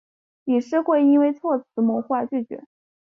[0.45, 2.63] 理事会因为措辞模糊而拒绝。